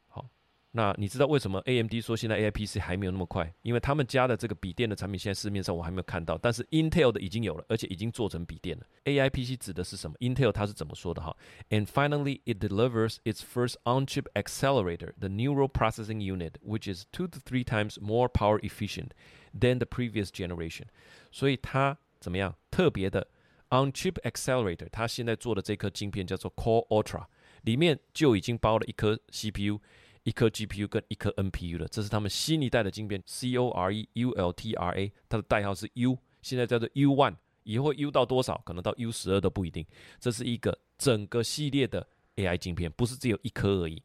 [0.72, 3.52] 那你知道为什么 AMD 说现在 AI PC 还没有那么快？
[3.62, 8.84] 因为他们家的这个笔电的产品现在市面上我还没有看到，但是 Intel 的已经有了，而且已经做成笔电了。
[9.04, 11.34] AI PC 指的是什么？Intel 它是怎么说的哈
[11.70, 17.40] ？And finally, it delivers its first on-chip accelerator, the neural processing unit, which is two to
[17.40, 19.12] three times more power efficient
[19.58, 20.84] than the previous generation。
[21.32, 22.54] 所以它怎么样？
[22.70, 23.26] 特别的
[23.70, 27.24] on-chip accelerator，它现在做的这颗晶片叫做 Core Ultra，
[27.62, 29.80] 里面就已经包了一颗 CPU。
[30.28, 39.86] 一颗 GPU 跟一颗 NPU 了，这是他们新一代的晶片，Core Ultra，它的代号是 U，现在叫做 U One，以后 U 到多少，可能到 U 十二都不一定。
[40.20, 44.02] 这是一个整个系列的 AI 晶片，不是只有一颗而已。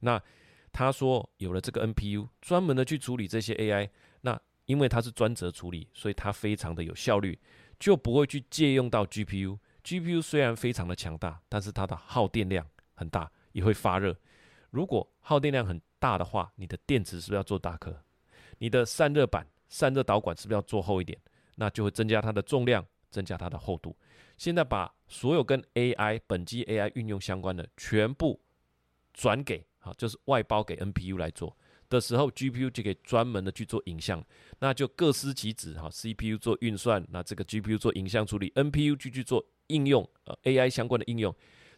[0.00, 0.18] 那
[0.72, 3.90] 他说有了这个 NPU，专门的去处理这些 AI，
[4.22, 7.38] 那因为它是专责处理，所以它非常的有效率，
[7.78, 9.58] 就不会去借用到 GPU。
[9.84, 14.16] GPU 虽然非常的强大，但是它的耗电量很大，也会发热。
[14.76, 17.98] 如果耗电量很大的话，你的电池是不是要做大颗？
[18.58, 21.18] 你的散热板、散热导管是不是要做厚一点？
[21.54, 23.96] 那就会增加它的重量，增加它的厚度。
[24.36, 28.38] 现在把所有跟 AI 本机 AI 运用相关的全部
[29.14, 31.56] 转给好，就是外包给 NPU 来做
[31.88, 34.22] 的时候，GPU 就可以专门的去做影像，
[34.58, 35.88] 那就各司其职哈。
[35.88, 41.34] CPU 做运算，那这个 GPU 做影像处理，NPU 就去做应用呃 AI 相关的应用。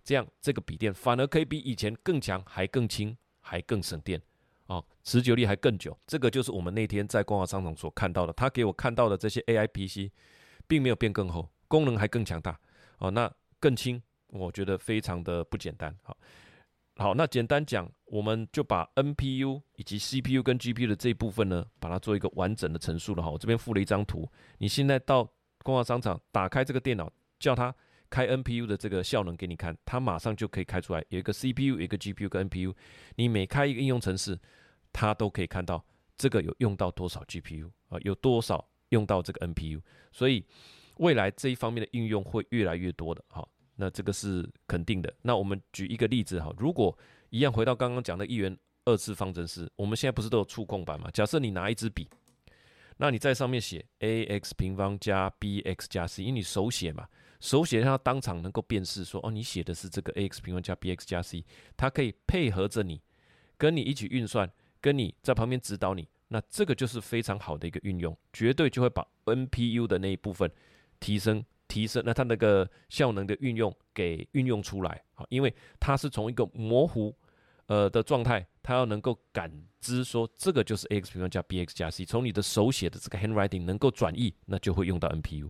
[0.09, 4.19] 这样，这个笔电反而可以比以前更强，还更轻，还更省电，
[4.65, 5.95] 哦，持久力还更久。
[6.07, 8.33] 这个就是我们那天在光华商场所看到的。
[8.33, 10.11] 他给我看到的这些 AI PC，
[10.67, 12.59] 并没有变更厚，功能还更强大，
[13.01, 15.95] 哦，那更轻，我觉得非常的不简单。
[16.03, 16.17] 好，
[16.97, 23.29] 好，那简单讲，我们就把 NPU 以及 CPU 跟 GPU 的这一部分呢，把它做一个完整的陈述了哈。
[23.29, 25.31] 我这边附了一张图，你现在到
[25.63, 27.75] 光华商场打开这个电脑，叫它。
[28.11, 32.75] 开 NPU 的这个效能给你看，它马上就可以开出来，有一个 CPU，有一个 GPU 跟 NPU。
[33.17, 34.39] 你每开一个应用程式，
[34.93, 35.85] 它都可以看到
[36.17, 39.81] 这个有用到多少 GPU 啊，有多少用到这个 NPU。
[40.11, 40.45] 所以
[40.97, 43.23] 未来这一方面的应用会越来越多的。
[43.29, 45.13] 好，那这个是肯定的。
[45.23, 46.97] 那我们举一个例子哈，如果
[47.31, 51.11] 一样回到刚刚讲的一元二次方程式，我们现在不是都有触控板吗？
[51.13, 52.09] 假设你拿一支笔，
[52.97, 57.07] 那你在上面写 ax 平方加 bx 加 c，因为你手写嘛。
[57.41, 61.45] 手写让他当场能够辨识，说哦，你写的是这个 a x 平方加 b x 加 c，
[61.77, 63.01] 他可以配合着你，
[63.57, 70.51] 跟你一起运算，跟你在旁边指导你，那这个就是非常好的一个运用，绝对就会把 NPU 的那一部分
[70.99, 77.15] 提升提升，那它那个效能的运用给运用出来啊，因为它是从一个模糊
[77.67, 79.49] 呃的状态，它要能够感
[79.81, 85.49] 知说这个就是 a x 平方加 b x 加 c，从你的手写的这个 handwriting 能够转译，那就会用到 NPU。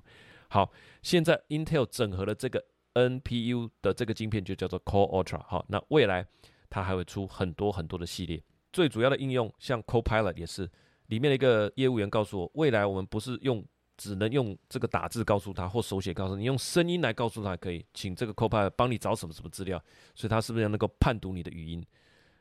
[0.51, 5.43] 好，现在 Intel 整合了这个 NPU 的这个晶片，就叫做 Core Ultra。
[5.47, 6.27] 好，那未来
[6.71, 8.43] 它还会出很多很多的系列。
[8.73, 10.71] 最主要的应用，像 Copilot 也是，
[11.09, 13.63] 里面的一个业务员告诉我，未来我们不是用
[13.99, 19.79] 只能用这个打字告诉他，或手写告诉你，用声音来告诉他可以，请这个 Copilot 帮你找什么什么资料。
[20.15, 21.85] 所以它是不是要能够判读你的语音？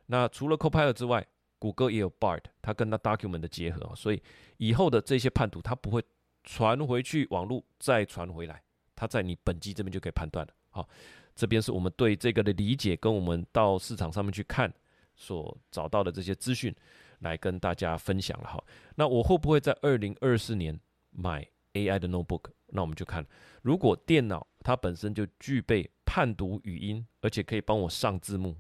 [0.06, 1.28] 那除了 Copilot 之外，
[1.60, 4.22] 谷歌也有 Bard，它跟它 Document 的结合，所以
[4.58, 6.02] 以后的这些判读，它不会。
[6.48, 8.64] 传回去网络再传回来，
[8.96, 10.54] 它在你本机这边就可以判断了。
[10.70, 10.88] 好，
[11.36, 14.74] 这边是我们对这个的理解，跟我们到市场上面去看
[15.14, 16.74] 所找到的这些资讯，
[17.20, 18.48] 来跟大家分享了。
[18.48, 18.64] 哈，
[18.96, 20.80] 那我会不会在二零二四年
[21.12, 22.46] 买 AI 的 notebook？
[22.68, 23.26] 那我们就看，
[23.62, 28.56] 如果电脑它本身就具备判读语音，而且可以帮我上字幕，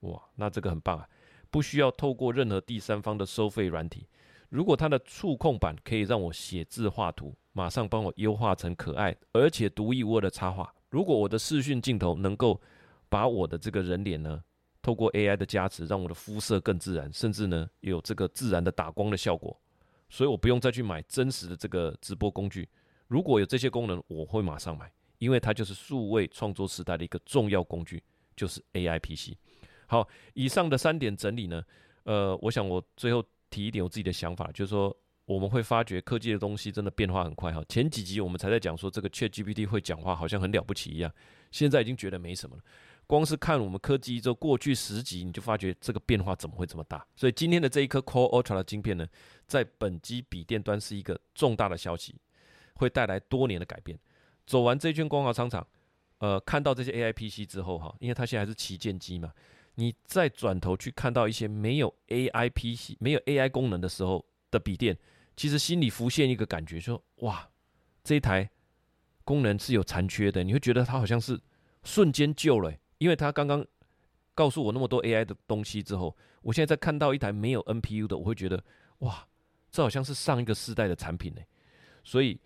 [0.00, 1.08] 哇，那这个很棒啊，
[1.50, 4.08] 不需要透过任何第三方的收费软体。
[4.48, 10.74] 如果它的触控板可以让我写字画图，马上帮我优化成可爱而且独一无二的插画。
[10.90, 12.60] 如果我的视讯镜头能够
[13.10, 14.42] 把我的这个人脸呢，
[14.80, 19.60] 透过 AI 的加持，让我的肤色更自然，甚至呢有这个自然的打光的效果，
[20.08, 22.66] 所以我不用再去买真实的这个直播工具。
[23.06, 28.02] 如果有这些功能，我会马上买，因为它就是数位创作时代的一个重要工具，
[28.34, 29.36] 就是 AI PC。
[29.86, 31.62] 好，以上的三点整理呢，
[32.04, 37.62] 呃，我想我最后提一点我自己的想法，就是说我们会发觉科技的东西真的变化很快哈。
[37.68, 41.12] 前几集我们才在讲说这个 ChatGPT 会讲话，好像很了不起一样，
[41.50, 42.62] 现在已经觉得没什么了。
[43.06, 47.06] 光是看我们科技一周过去十集，你就发觉这个变化怎么会这么大？
[47.16, 49.06] 所以今天的这一颗 Core Ultra 的晶片呢，
[49.46, 52.14] 在本机笔电端是一个重大的消息，
[52.74, 53.98] 会带来多年的改变。
[54.46, 55.66] 走完这一圈光华商场，
[56.18, 59.32] 呃，看到这些 AI PC 之后哈，因为它现在还是旗舰机嘛，
[59.78, 64.98] 你再转头去看到一些没有 AI PC、没有 AI 功能的时候的笔电，
[65.36, 67.48] 其实心里浮现一个感觉，说哇，
[68.02, 68.50] 这一台
[69.22, 71.40] 功能是有残缺的，你会觉得它好像是
[71.84, 72.74] 瞬间旧了。
[72.98, 73.64] 因为它刚刚
[74.34, 78.60] 告诉我那么多 AI 的东西之后，我现在在看到一台没有 NPU 的，我会觉得
[78.98, 79.28] 哇，
[79.70, 81.40] 这好像是上一个世代的产品呢。
[82.02, 82.40] 所以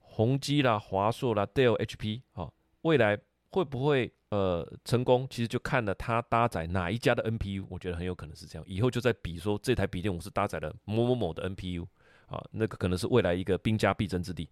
[0.00, 3.16] 宏基啦、华硕啦、Dell、HP 啊，未来
[3.50, 5.26] 会不会呃成功？
[5.28, 8.64] 其实就看了它搭载哪一家的 NPU，我觉得很有可能是这样。
[8.66, 11.86] 以后就在比说这台笔电我是搭载了某某某的 NPU
[12.28, 14.48] 啊，那个可能是未来一个兵家必争之地。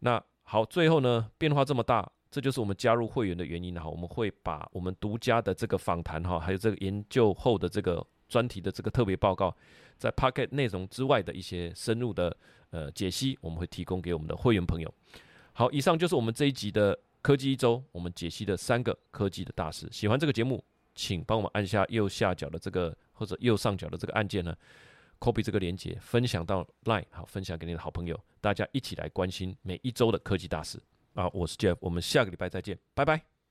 [0.00, 2.10] 那好，最后呢，变化这么大。
[2.28, 9.56] 这就是我们加入会员的原因哈，我们会把我们独家的这个访谈哈，还有这个研究后的这个专题的这个特别报告，
[9.96, 12.36] 在 Pocket 内容之外的一些深入的
[12.70, 14.92] 呃解析，我们会提供给我们的会员朋友。
[15.52, 19.88] 好，以上就是我们这一集的科技一周，我们解析的三个科技的大事。
[19.90, 20.62] 喜欢这个节目，
[20.94, 24.54] 请帮我们按下右下角的这个或者右上角的这个按键呢
[25.18, 30.78] ，copy 这个链接，分享到 Line，好，分享给你的好朋友，大家一起来关心每一周的科技大事。
[31.14, 33.33] 啊，我是 Jeff，我们下个礼拜再见，拜拜。